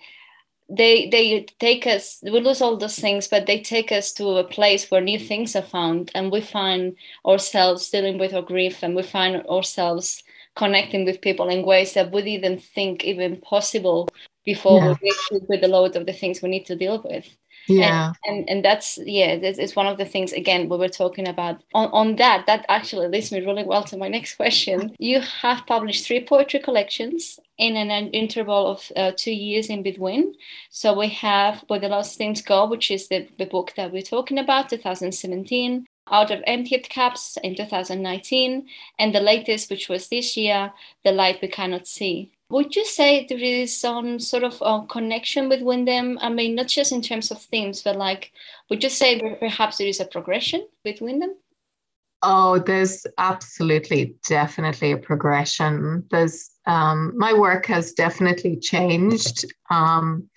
they 0.70 1.10
they 1.10 1.46
take 1.60 1.86
us, 1.86 2.20
we 2.24 2.40
lose 2.40 2.62
all 2.62 2.78
those 2.78 2.98
things, 2.98 3.28
but 3.28 3.46
they 3.46 3.62
take 3.62 3.92
us 3.92 4.12
to 4.14 4.38
a 4.38 4.44
place 4.44 4.90
where 4.90 5.02
new 5.02 5.20
things 5.20 5.56
are 5.56 5.62
found, 5.62 6.12
and 6.16 6.32
we 6.32 6.42
find 6.42 6.96
ourselves 7.26 7.90
dealing 7.90 8.18
with 8.18 8.34
our 8.34 8.42
grief, 8.42 8.84
and 8.84 8.96
we 8.96 9.04
find 9.04 9.46
ourselves 9.48 10.24
connecting 10.56 11.06
with 11.06 11.22
people 11.22 11.50
in 11.50 11.66
ways 11.66 11.94
that 11.94 12.12
we 12.12 12.22
didn't 12.22 12.62
think 12.62 13.04
even 13.04 13.42
possible 13.42 14.08
before 14.46 14.80
yeah. 14.80 14.96
we 15.32 15.40
with 15.48 15.62
the 15.62 15.68
load 15.68 15.96
of 15.96 16.06
the 16.06 16.14
things 16.14 16.42
we 16.42 16.50
need 16.50 16.66
to 16.66 16.76
deal 16.76 17.02
with 17.04 17.26
yeah. 17.68 18.14
and, 18.26 18.38
and, 18.38 18.50
and 18.50 18.66
that's 18.66 19.00
yeah 19.06 19.38
it's 19.42 19.76
one 19.76 19.88
of 19.88 19.98
the 19.98 20.06
things 20.06 20.34
again 20.34 20.70
we 20.70 20.78
were 20.78 20.90
talking 20.90 21.28
about. 21.28 21.62
On, 21.74 21.90
on 21.92 22.16
that 22.18 22.46
that 22.48 22.66
actually 22.70 23.08
leads 23.08 23.32
me 23.32 23.46
really 23.46 23.64
well 23.64 23.84
to 23.86 23.98
my 23.98 24.08
next 24.08 24.36
question. 24.36 24.96
You 25.00 25.22
have 25.22 25.66
published 25.66 26.06
three 26.06 26.26
poetry 26.26 26.60
collections 26.60 27.40
in 27.58 27.76
an, 27.76 27.92
an 27.92 28.10
interval 28.10 28.68
of 28.68 28.92
uh, 28.96 29.12
two 29.16 29.32
years 29.32 29.70
in 29.70 29.84
between. 29.84 30.34
So 30.70 30.98
we 30.98 31.10
have 31.10 31.64
where 31.68 31.80
the 31.80 31.90
lost 31.90 32.18
things 32.18 32.42
go 32.42 32.66
which 32.68 32.92
is 32.92 33.08
the, 33.08 33.28
the 33.38 33.46
book 33.46 33.74
that 33.78 33.92
we're 33.92 34.02
talking 34.02 34.40
about 34.40 34.70
2017 34.70 35.86
out 36.12 36.32
of 36.32 36.44
emptied 36.46 36.90
cups 36.90 37.38
in 37.44 37.56
2019 37.56 38.68
and 39.00 39.16
the 39.16 39.22
latest 39.22 39.70
which 39.70 39.88
was 39.88 40.10
this 40.10 40.36
year 40.36 40.72
the 41.04 41.12
light 41.12 41.40
we 41.42 41.48
cannot 41.48 41.88
see 41.88 42.32
would 42.54 42.76
you 42.76 42.86
say 42.86 43.26
there 43.26 43.40
is 43.40 43.76
some 43.76 44.20
sort 44.20 44.44
of 44.44 44.62
uh, 44.62 44.82
connection 44.82 45.50
between 45.50 45.86
them? 45.86 46.20
I 46.22 46.30
mean, 46.30 46.54
not 46.54 46.68
just 46.68 46.92
in 46.92 47.02
terms 47.02 47.32
of 47.32 47.42
themes, 47.42 47.82
but 47.82 47.96
like, 47.96 48.32
would 48.70 48.84
you 48.84 48.92
say 48.92 49.20
perhaps 49.40 49.78
there 49.78 49.88
is 49.88 50.00
a 50.00 50.06
progression 50.06 50.68
between 50.84 51.18
them? 51.18 51.36
Oh, 52.22 52.60
there's 52.60 53.08
absolutely, 53.18 54.16
definitely 54.30 54.92
a 54.92 54.98
progression. 54.98 56.06
There's 56.12 56.52
um, 56.68 57.14
my 57.18 57.34
work 57.34 57.66
has 57.66 57.92
definitely 57.94 58.58
changed 58.58 59.46
um, 59.72 60.30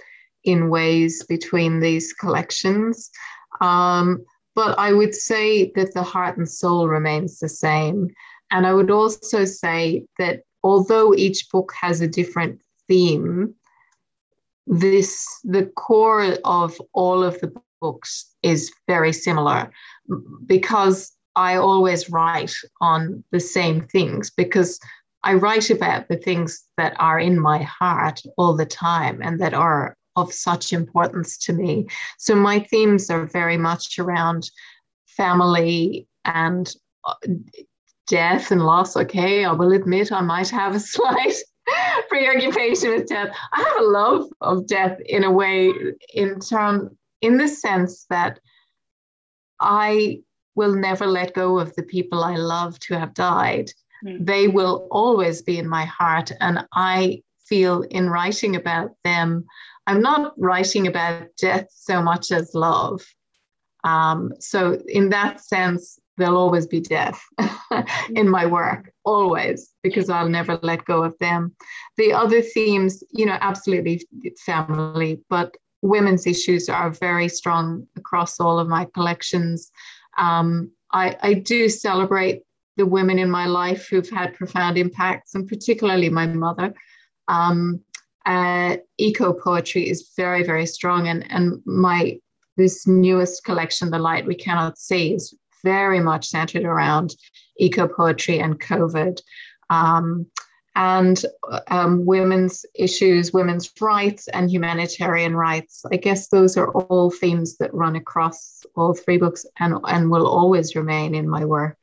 in 0.42 0.70
ways 0.70 1.22
between 1.24 1.80
these 1.80 2.14
collections, 2.14 3.10
um, 3.60 4.24
but 4.54 4.76
I 4.78 4.94
would 4.94 5.14
say 5.14 5.70
that 5.76 5.92
the 5.92 6.02
heart 6.02 6.38
and 6.38 6.48
soul 6.48 6.88
remains 6.88 7.38
the 7.38 7.48
same. 7.48 8.08
And 8.50 8.66
I 8.66 8.72
would 8.72 8.90
also 8.90 9.44
say 9.44 10.04
that 10.18 10.45
although 10.66 11.14
each 11.14 11.48
book 11.50 11.72
has 11.80 12.00
a 12.00 12.08
different 12.08 12.60
theme, 12.88 13.54
this 14.66 15.10
the 15.44 15.66
core 15.84 16.36
of 16.44 16.80
all 16.92 17.22
of 17.22 17.38
the 17.40 17.52
books 17.80 18.34
is 18.42 18.72
very 18.88 19.12
similar 19.12 19.70
because 20.46 21.12
I 21.36 21.54
always 21.56 22.10
write 22.10 22.54
on 22.80 23.22
the 23.30 23.38
same 23.38 23.86
things 23.86 24.30
because 24.30 24.80
I 25.22 25.34
write 25.34 25.70
about 25.70 26.08
the 26.08 26.16
things 26.16 26.64
that 26.78 26.94
are 26.98 27.20
in 27.20 27.38
my 27.38 27.58
heart 27.62 28.22
all 28.36 28.54
the 28.56 28.66
time 28.66 29.20
and 29.22 29.40
that 29.40 29.54
are 29.54 29.96
of 30.16 30.32
such 30.32 30.72
importance 30.72 31.38
to 31.46 31.52
me. 31.52 31.86
So 32.18 32.34
my 32.34 32.58
themes 32.58 33.10
are 33.10 33.26
very 33.26 33.58
much 33.58 33.98
around 34.00 34.50
family 35.06 36.08
and 36.24 36.72
uh, 37.04 37.14
death 38.06 38.50
and 38.50 38.64
loss, 38.64 38.96
okay, 38.96 39.44
I 39.44 39.52
will 39.52 39.72
admit 39.72 40.12
I 40.12 40.20
might 40.20 40.48
have 40.50 40.74
a 40.74 40.80
slight 40.94 41.34
preoccupation 42.08 42.90
with 42.90 43.08
death. 43.08 43.36
I 43.52 43.62
have 43.62 43.82
a 43.82 43.88
love 43.88 44.28
of 44.40 44.66
death 44.66 44.98
in 45.06 45.24
a 45.24 45.30
way, 45.30 45.72
in 46.14 46.40
term, 46.40 46.96
in 47.20 47.38
the 47.38 47.48
sense 47.48 48.06
that 48.10 48.40
I 49.60 50.20
will 50.54 50.74
never 50.74 51.06
let 51.06 51.34
go 51.34 51.58
of 51.58 51.74
the 51.74 51.82
people 51.82 52.24
I 52.24 52.36
love 52.36 52.78
to 52.80 52.98
have 52.98 53.14
died. 53.14 53.70
Mm-hmm. 54.04 54.24
They 54.24 54.48
will 54.48 54.88
always 54.90 55.42
be 55.42 55.58
in 55.58 55.68
my 55.68 55.84
heart, 55.84 56.32
and 56.40 56.66
I 56.74 57.22
feel 57.46 57.82
in 57.82 58.10
writing 58.10 58.56
about 58.56 58.90
them, 59.04 59.44
I'm 59.86 60.00
not 60.00 60.34
writing 60.36 60.86
about 60.86 61.28
death 61.38 61.68
so 61.70 62.02
much 62.02 62.32
as 62.32 62.54
love. 62.54 63.04
Um, 63.84 64.32
so, 64.40 64.80
in 64.88 65.10
that 65.10 65.40
sense, 65.40 65.98
there'll 66.16 66.36
always 66.36 66.66
be 66.66 66.80
death 66.80 67.22
in 68.14 68.28
my 68.28 68.46
work, 68.46 68.92
always, 69.04 69.72
because 69.82 70.08
I'll 70.08 70.28
never 70.28 70.58
let 70.62 70.84
go 70.84 71.02
of 71.02 71.14
them. 71.18 71.54
The 71.96 72.12
other 72.12 72.42
themes, 72.42 73.02
you 73.10 73.26
know, 73.26 73.38
absolutely 73.40 74.06
family, 74.44 75.20
but 75.28 75.56
women's 75.82 76.26
issues 76.26 76.68
are 76.68 76.90
very 76.90 77.28
strong 77.28 77.86
across 77.96 78.40
all 78.40 78.58
of 78.58 78.68
my 78.68 78.86
collections. 78.94 79.70
Um, 80.18 80.70
I, 80.92 81.16
I 81.20 81.34
do 81.34 81.68
celebrate 81.68 82.42
the 82.76 82.86
women 82.86 83.18
in 83.18 83.30
my 83.30 83.46
life 83.46 83.88
who've 83.88 84.08
had 84.08 84.34
profound 84.34 84.78
impacts, 84.78 85.34
and 85.34 85.48
particularly 85.48 86.08
my 86.08 86.26
mother. 86.26 86.74
Um, 87.28 87.80
uh, 88.26 88.76
eco 88.98 89.32
poetry 89.32 89.88
is 89.88 90.12
very, 90.16 90.42
very 90.42 90.66
strong, 90.66 91.08
and 91.08 91.30
and 91.30 91.62
my 91.64 92.18
this 92.56 92.86
newest 92.86 93.44
collection, 93.44 93.90
The 93.90 93.98
Light 93.98 94.26
We 94.26 94.34
Cannot 94.34 94.78
See, 94.78 95.14
is 95.14 95.34
very 95.72 96.00
much 96.00 96.28
centered 96.28 96.64
around 96.64 97.14
eco 97.58 97.88
poetry 97.88 98.38
and 98.38 98.60
COVID. 98.60 99.20
Um, 99.68 100.26
and 100.76 101.24
um, 101.68 102.04
women's 102.04 102.66
issues, 102.74 103.32
women's 103.32 103.72
rights, 103.80 104.28
and 104.28 104.50
humanitarian 104.50 105.34
rights. 105.34 105.84
I 105.90 105.96
guess 105.96 106.28
those 106.28 106.58
are 106.58 106.70
all 106.70 107.10
themes 107.10 107.56
that 107.56 107.72
run 107.72 107.96
across 107.96 108.62
all 108.76 108.92
three 108.92 109.16
books 109.16 109.46
and, 109.58 109.78
and 109.84 110.10
will 110.10 110.28
always 110.28 110.76
remain 110.76 111.14
in 111.14 111.26
my 111.28 111.46
work. 111.46 111.78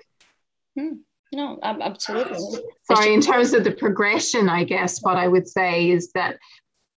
Hmm. 0.77 0.97
No, 1.33 1.57
absolutely. 1.63 2.37
Sorry, 2.83 3.11
in 3.11 3.21
terms 3.21 3.53
of 3.53 3.63
the 3.63 3.71
progression, 3.71 4.47
I 4.47 4.63
guess 4.63 5.01
what 5.01 5.17
I 5.17 5.27
would 5.27 5.47
say 5.47 5.89
is 5.89 6.11
that, 6.11 6.37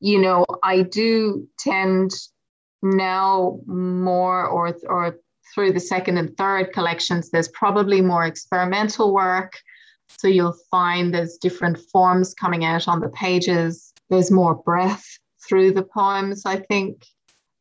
you 0.00 0.21
know, 0.21 0.45
I 0.64 0.83
do 0.83 1.47
tend 1.61 2.11
now 2.83 3.61
more 3.67 4.45
or, 4.45 4.76
or 4.88 5.21
through 5.54 5.73
the 5.73 5.80
second 5.80 6.18
and 6.18 6.37
third 6.37 6.73
collections, 6.73 7.30
there's 7.30 7.49
probably 7.49 8.00
more 8.00 8.25
experimental 8.25 9.14
work. 9.14 9.52
So 10.08 10.28
you'll 10.28 10.56
find 10.70 11.14
there's 11.14 11.38
different 11.38 11.78
forms 11.92 12.34
coming 12.34 12.64
out 12.64 12.88
on 12.88 13.00
the 13.00 13.08
pages. 13.11 13.92
There's 14.11 14.30
more 14.30 14.54
breath 14.54 15.04
through 15.46 15.73
the 15.73 15.84
poems, 15.84 16.44
I 16.44 16.56
think. 16.56 17.04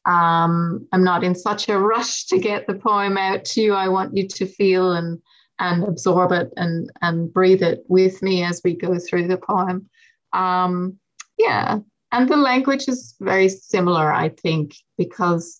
Um, 0.05 0.87
I'm 0.91 1.03
not 1.03 1.23
in 1.23 1.35
such 1.35 1.69
a 1.69 1.79
rush 1.79 2.25
to 2.25 2.37
get 2.37 2.67
the 2.67 2.75
poem 2.75 3.17
out 3.17 3.45
to 3.45 3.61
you. 3.61 3.73
I 3.73 3.87
want 3.87 4.15
you 4.15 4.27
to 4.27 4.45
feel 4.45 4.93
and 4.93 5.21
and 5.59 5.83
absorb 5.83 6.31
it 6.31 6.51
and 6.57 6.89
and 7.01 7.31
breathe 7.31 7.61
it 7.61 7.83
with 7.87 8.21
me 8.21 8.43
as 8.43 8.59
we 8.63 8.75
go 8.75 8.97
through 8.99 9.27
the 9.27 9.37
poem. 9.37 9.89
Um, 10.33 10.97
yeah, 11.37 11.79
and 12.11 12.27
the 12.27 12.37
language 12.37 12.87
is 12.87 13.15
very 13.21 13.49
similar, 13.49 14.11
I 14.11 14.29
think, 14.29 14.75
because 14.97 15.59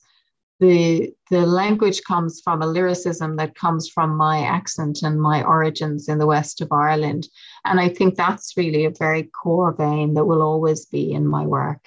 the 0.63 1.13
the 1.29 1.46
language 1.46 2.01
comes 2.03 2.39
from 2.41 2.62
a 2.62 2.67
lyricism 2.67 3.36
that 3.36 3.55
comes 3.55 3.89
from 3.89 4.15
my 4.15 4.39
accent 4.39 5.03
and 5.03 5.22
my 5.22 5.43
origins 5.43 6.08
in 6.08 6.20
the 6.20 6.25
west 6.25 6.62
of 6.62 6.72
Ireland, 6.72 7.27
and 7.65 7.79
I 7.79 7.89
think 7.89 8.15
that's 8.15 8.55
really 8.55 8.86
a 8.86 8.98
very 9.05 9.24
core 9.24 9.74
vein 9.74 10.13
that 10.13 10.25
will 10.25 10.41
always 10.41 10.86
be 10.86 11.12
in 11.12 11.27
my 11.27 11.46
work. 11.46 11.84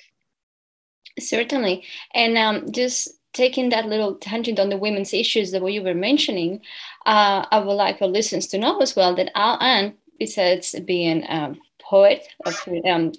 Certainly, 1.18 1.84
and 2.12 2.36
um, 2.36 2.70
just 2.70 3.08
taking 3.32 3.70
that 3.70 3.86
little 3.86 4.14
tangent 4.16 4.58
on 4.58 4.68
the 4.68 4.82
women's 4.86 5.14
issues 5.14 5.52
that 5.52 5.66
you 5.72 5.82
were 5.82 5.94
mentioning, 5.94 6.60
uh, 7.06 7.46
I 7.50 7.58
would 7.60 7.72
like 7.72 8.02
our 8.02 8.08
listeners 8.08 8.46
to 8.48 8.58
know 8.58 8.78
as 8.80 8.94
well 8.96 9.14
that 9.16 9.30
Al-An, 9.34 9.94
besides 10.18 10.74
being 10.84 11.22
a 11.24 11.54
poet, 11.80 12.26
um, 12.90 13.12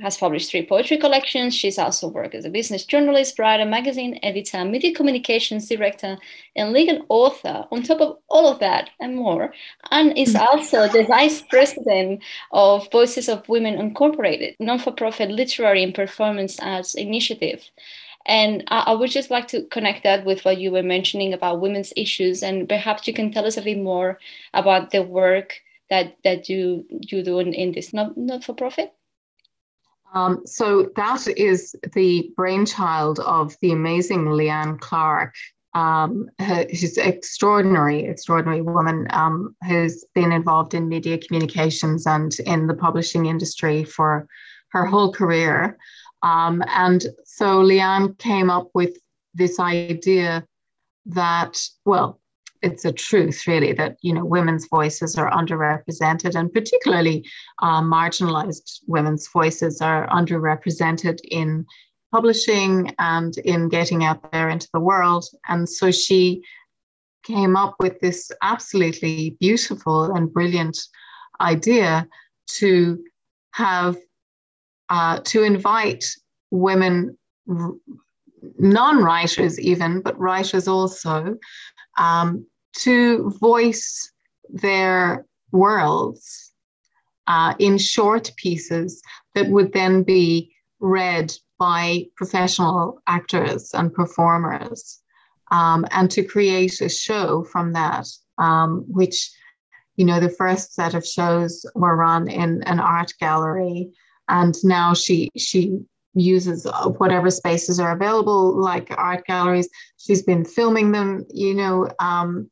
has 0.00 0.18
published 0.18 0.50
three 0.50 0.66
poetry 0.66 0.98
collections. 0.98 1.54
She's 1.54 1.78
also 1.78 2.08
worked 2.08 2.34
as 2.34 2.44
a 2.44 2.50
business 2.50 2.84
journalist, 2.84 3.38
writer, 3.38 3.64
magazine 3.64 4.18
editor, 4.22 4.64
media 4.64 4.94
communications 4.94 5.68
director, 5.68 6.18
and 6.54 6.72
legal 6.72 7.06
author. 7.08 7.64
On 7.70 7.82
top 7.82 8.00
of 8.00 8.18
all 8.28 8.46
of 8.46 8.58
that 8.60 8.90
and 9.00 9.16
more, 9.16 9.54
and 9.90 10.16
is 10.16 10.34
mm. 10.34 10.40
also 10.40 10.86
the 10.88 11.04
vice 11.04 11.40
president 11.42 12.22
of 12.52 12.90
Voices 12.92 13.28
of 13.28 13.48
Women 13.48 13.74
Incorporated, 13.74 14.56
non-for-profit 14.60 15.30
literary 15.30 15.82
and 15.82 15.94
performance 15.94 16.58
arts 16.60 16.94
initiative. 16.94 17.70
And 18.26 18.64
I, 18.68 18.80
I, 18.88 18.92
would 18.92 19.10
just 19.10 19.30
like 19.30 19.48
to 19.48 19.64
connect 19.66 20.02
that 20.02 20.24
with 20.26 20.44
what 20.44 20.58
you 20.58 20.72
were 20.72 20.82
mentioning 20.82 21.32
about 21.32 21.60
women's 21.60 21.92
issues, 21.96 22.42
and 22.42 22.68
perhaps 22.68 23.06
you 23.06 23.14
can 23.14 23.32
tell 23.32 23.46
us 23.46 23.56
a 23.56 23.62
bit 23.62 23.78
more 23.78 24.18
about 24.52 24.90
the 24.90 25.02
work 25.02 25.60
that 25.88 26.16
that 26.24 26.48
you 26.48 26.84
you 26.90 27.22
do 27.22 27.38
in, 27.38 27.54
in 27.54 27.72
this 27.72 27.92
not 27.92 28.16
not 28.16 28.44
for 28.44 28.52
profit. 28.52 28.92
Um, 30.14 30.46
so 30.46 30.90
that 30.96 31.26
is 31.36 31.76
the 31.92 32.30
brainchild 32.36 33.20
of 33.20 33.56
the 33.60 33.72
amazing 33.72 34.26
Leanne 34.26 34.80
Clark. 34.80 35.34
Um, 35.74 36.30
she's 36.72 36.96
an 36.96 37.06
extraordinary, 37.06 38.06
extraordinary 38.06 38.62
woman 38.62 39.08
um, 39.10 39.54
who's 39.68 40.04
been 40.14 40.32
involved 40.32 40.72
in 40.72 40.88
media 40.88 41.18
communications 41.18 42.06
and 42.06 42.34
in 42.46 42.66
the 42.66 42.74
publishing 42.74 43.26
industry 43.26 43.84
for 43.84 44.26
her 44.70 44.86
whole 44.86 45.12
career. 45.12 45.76
Um, 46.22 46.62
and 46.68 47.04
so 47.24 47.62
Leanne 47.62 48.16
came 48.18 48.48
up 48.48 48.70
with 48.72 48.96
this 49.34 49.60
idea 49.60 50.46
that, 51.06 51.62
well, 51.84 52.20
it's 52.62 52.84
a 52.84 52.92
truth 52.92 53.46
really 53.46 53.72
that 53.72 53.96
you 54.02 54.12
know 54.12 54.24
women's 54.24 54.66
voices 54.68 55.16
are 55.16 55.30
underrepresented 55.30 56.34
and 56.34 56.52
particularly 56.52 57.24
uh, 57.62 57.80
marginalized 57.80 58.80
women's 58.86 59.28
voices 59.28 59.80
are 59.80 60.08
underrepresented 60.08 61.18
in 61.30 61.66
publishing 62.12 62.94
and 62.98 63.36
in 63.38 63.68
getting 63.68 64.04
out 64.04 64.30
there 64.32 64.48
into 64.48 64.68
the 64.72 64.80
world. 64.80 65.24
And 65.48 65.68
so 65.68 65.90
she 65.90 66.42
came 67.24 67.56
up 67.56 67.74
with 67.80 67.98
this 68.00 68.30
absolutely 68.42 69.36
beautiful 69.40 70.04
and 70.14 70.32
brilliant 70.32 70.78
idea 71.40 72.08
to 72.46 73.02
have 73.52 73.96
uh, 74.88 75.18
to 75.24 75.42
invite 75.42 76.04
women, 76.50 77.18
non 77.46 79.02
writers 79.02 79.58
even, 79.58 80.00
but 80.00 80.18
writers 80.18 80.68
also, 80.68 81.36
um, 81.98 82.46
to 82.78 83.30
voice 83.40 84.12
their 84.48 85.26
worlds 85.52 86.52
uh, 87.26 87.54
in 87.58 87.78
short 87.78 88.30
pieces 88.36 89.02
that 89.34 89.48
would 89.48 89.72
then 89.72 90.02
be 90.02 90.52
read 90.80 91.32
by 91.58 92.04
professional 92.16 93.00
actors 93.06 93.70
and 93.72 93.92
performers, 93.92 95.00
um, 95.50 95.86
and 95.90 96.10
to 96.10 96.22
create 96.22 96.80
a 96.80 96.88
show 96.88 97.44
from 97.44 97.72
that, 97.72 98.06
um, 98.38 98.84
which 98.88 99.30
you 99.96 100.04
know, 100.04 100.20
the 100.20 100.28
first 100.28 100.74
set 100.74 100.94
of 100.94 101.06
shows 101.06 101.64
were 101.74 101.96
run 101.96 102.28
in 102.28 102.62
an 102.64 102.78
art 102.78 103.14
gallery 103.18 103.90
and 104.28 104.54
now 104.64 104.94
she 104.94 105.30
she 105.36 105.78
uses 106.16 106.66
whatever 106.98 107.30
spaces 107.30 107.78
are 107.78 107.92
available 107.92 108.60
like 108.60 108.92
art 108.96 109.24
galleries. 109.26 109.68
She's 109.98 110.22
been 110.22 110.44
filming 110.44 110.92
them 110.92 111.24
you 111.32 111.54
know 111.54 111.88
um, 112.00 112.50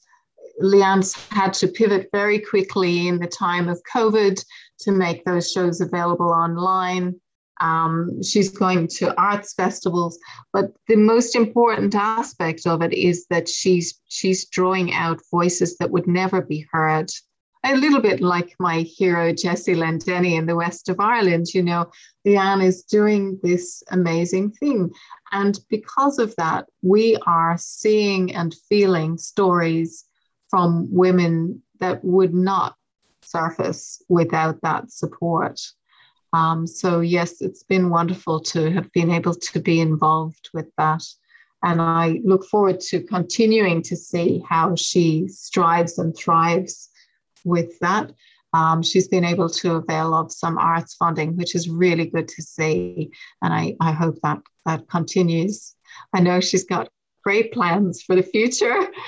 leanne's 0.60 1.14
had 1.30 1.52
to 1.54 1.68
pivot 1.68 2.08
very 2.12 2.38
quickly 2.38 3.08
in 3.08 3.18
the 3.18 3.26
time 3.26 3.68
of 3.68 3.80
covid 3.92 4.44
to 4.80 4.92
make 4.92 5.24
those 5.24 5.50
shows 5.50 5.80
available 5.80 6.30
online. 6.30 7.14
Um, 7.60 8.20
she's 8.22 8.48
going 8.50 8.88
to 8.98 9.16
arts 9.16 9.54
festivals 9.54 10.18
but 10.52 10.72
the 10.88 10.96
most 10.96 11.36
important 11.36 11.94
aspect 11.94 12.66
of 12.66 12.82
it 12.82 12.92
is 12.92 13.26
that 13.30 13.48
she's 13.48 14.00
she's 14.08 14.46
drawing 14.46 14.92
out 14.92 15.20
voices 15.30 15.76
that 15.78 15.92
would 15.92 16.08
never 16.08 16.42
be 16.42 16.66
heard 16.72 17.10
a 17.64 17.74
little 17.74 18.00
bit 18.00 18.20
like 18.20 18.54
my 18.58 18.80
hero 18.80 19.32
Jessie 19.32 19.74
Lendennie 19.74 20.36
in 20.36 20.46
the 20.46 20.56
west 20.56 20.88
of 20.88 21.00
Ireland. 21.00 21.46
You 21.54 21.62
know, 21.62 21.90
Leanne 22.26 22.62
is 22.62 22.82
doing 22.82 23.40
this 23.42 23.82
amazing 23.90 24.52
thing. 24.52 24.90
And 25.32 25.58
because 25.70 26.18
of 26.18 26.34
that, 26.36 26.66
we 26.82 27.16
are 27.26 27.56
seeing 27.58 28.34
and 28.34 28.54
feeling 28.68 29.16
stories 29.16 30.04
from 30.50 30.88
women 30.92 31.62
that 31.80 32.04
would 32.04 32.34
not 32.34 32.76
surface 33.22 34.02
without 34.08 34.60
that 34.62 34.90
support. 34.90 35.60
Um, 36.32 36.66
so, 36.66 37.00
yes, 37.00 37.40
it's 37.40 37.62
been 37.62 37.90
wonderful 37.90 38.40
to 38.40 38.70
have 38.72 38.92
been 38.92 39.10
able 39.10 39.34
to 39.34 39.60
be 39.60 39.80
involved 39.80 40.50
with 40.52 40.70
that. 40.76 41.02
And 41.62 41.80
I 41.80 42.20
look 42.24 42.44
forward 42.44 42.80
to 42.80 43.02
continuing 43.02 43.82
to 43.84 43.96
see 43.96 44.44
how 44.46 44.74
she 44.74 45.28
strives 45.28 45.98
and 45.98 46.14
thrives 46.14 46.90
with 47.44 47.78
that. 47.80 48.12
Um, 48.52 48.82
she's 48.82 49.08
been 49.08 49.24
able 49.24 49.48
to 49.48 49.74
avail 49.74 50.14
of 50.14 50.32
some 50.32 50.58
arts 50.58 50.94
funding, 50.94 51.36
which 51.36 51.54
is 51.54 51.68
really 51.68 52.06
good 52.06 52.28
to 52.28 52.42
see. 52.42 53.10
And 53.42 53.52
I, 53.52 53.76
I 53.80 53.92
hope 53.92 54.18
that 54.22 54.40
that 54.64 54.88
continues. 54.88 55.74
I 56.14 56.20
know 56.20 56.40
she's 56.40 56.64
got 56.64 56.88
great 57.24 57.52
plans 57.52 58.02
for 58.02 58.14
the 58.16 58.22
future. 58.22 58.88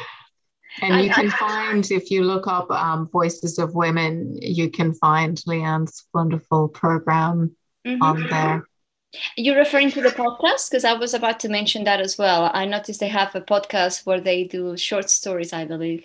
And 0.83 1.03
you 1.03 1.11
can 1.11 1.31
find, 1.31 1.90
if 1.90 2.11
you 2.11 2.22
look 2.22 2.46
up 2.46 2.70
um, 2.70 3.09
Voices 3.11 3.59
of 3.59 3.75
Women, 3.75 4.37
you 4.40 4.70
can 4.70 4.92
find 4.92 5.38
Leanne's 5.46 6.05
wonderful 6.12 6.68
program 6.68 7.57
mm-hmm. 7.87 8.03
on 8.03 8.27
there. 8.29 8.66
You're 9.37 9.57
referring 9.57 9.90
to 9.92 10.03
the 10.03 10.11
podcast? 10.11 10.70
Because 10.70 10.85
I 10.85 10.92
was 10.92 11.14
about 11.14 11.40
to 11.40 11.49
mention 11.49 11.85
that 11.85 12.01
as 12.01 12.18
well. 12.18 12.51
I 12.53 12.66
noticed 12.66 13.01
they 13.01 13.09
have 13.09 13.35
a 13.35 13.40
podcast 13.40 14.05
where 14.05 14.20
they 14.20 14.44
do 14.44 14.77
short 14.77 15.09
stories, 15.09 15.53
I 15.53 15.64
believe. 15.64 16.05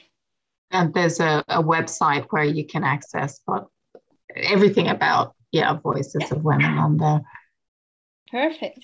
And 0.72 0.94
there's 0.94 1.20
a, 1.20 1.44
a 1.48 1.62
website 1.62 2.26
where 2.30 2.44
you 2.44 2.66
can 2.66 2.84
access 2.84 3.42
but 3.46 3.68
everything 4.36 4.88
about 4.88 5.36
yeah 5.52 5.74
voices 5.74 6.22
yeah. 6.22 6.34
of 6.36 6.44
women 6.44 6.78
on 6.78 6.98
there. 6.98 7.22
Perfect. 8.32 8.80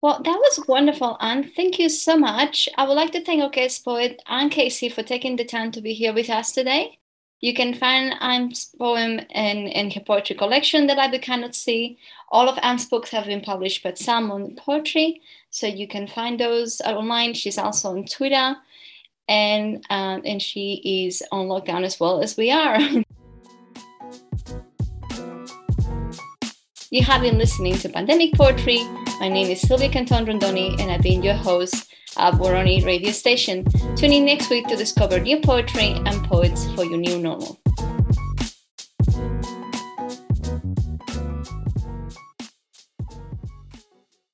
Well, 0.00 0.20
that 0.22 0.36
was 0.36 0.66
wonderful, 0.66 1.16
Anne. 1.20 1.50
Thank 1.54 1.78
you 1.78 1.88
so 1.88 2.16
much. 2.16 2.68
I 2.76 2.86
would 2.86 2.94
like 2.94 3.12
to 3.12 3.24
thank 3.24 3.52
guest 3.52 3.84
poet 3.84 4.20
Anne 4.26 4.50
Casey 4.50 4.88
for 4.88 5.04
taking 5.04 5.36
the 5.36 5.44
time 5.44 5.70
to 5.72 5.80
be 5.80 5.94
here 5.94 6.12
with 6.12 6.28
us 6.28 6.52
today. 6.52 6.98
You 7.40 7.54
can 7.54 7.74
find 7.74 8.14
Anne's 8.20 8.66
poem 8.78 9.18
in, 9.30 9.66
in 9.66 9.90
her 9.90 10.00
poetry 10.00 10.36
collection 10.36 10.86
that 10.86 10.98
I 10.98 11.18
cannot 11.18 11.56
see. 11.56 11.98
All 12.30 12.48
of 12.48 12.58
Anne's 12.62 12.86
books 12.86 13.10
have 13.10 13.26
been 13.26 13.42
published 13.42 13.82
by 13.82 13.94
Salmon 13.94 14.56
Poetry, 14.56 15.20
so 15.50 15.66
you 15.66 15.88
can 15.88 16.06
find 16.06 16.38
those 16.38 16.80
online. 16.80 17.34
She's 17.34 17.58
also 17.58 17.90
on 17.90 18.04
Twitter, 18.04 18.56
and 19.28 19.84
uh, 19.90 20.20
and 20.24 20.40
she 20.42 21.06
is 21.06 21.22
on 21.32 21.46
lockdown 21.48 21.84
as 21.84 22.00
well 22.00 22.22
as 22.22 22.36
we 22.36 22.50
are. 22.50 22.78
you 26.90 27.02
have 27.02 27.22
been 27.22 27.38
listening 27.38 27.74
to 27.78 27.88
Pandemic 27.88 28.34
Poetry. 28.34 28.84
My 29.20 29.28
name 29.28 29.48
is 29.48 29.60
Sylvia 29.60 29.88
Canton 29.88 30.26
Rondoni, 30.26 30.80
and 30.80 30.90
I've 30.90 31.02
been 31.02 31.22
your 31.22 31.34
host 31.34 31.92
at 32.16 32.34
Boroni 32.34 32.84
radio 32.84 33.10
station. 33.12 33.64
Tune 33.96 34.12
in 34.12 34.24
next 34.24 34.50
week 34.50 34.66
to 34.68 34.76
discover 34.76 35.18
new 35.18 35.40
poetry 35.40 35.92
and 36.04 36.24
poets 36.24 36.66
for 36.74 36.84
your 36.84 36.98
new 36.98 37.18
normal. 37.18 37.58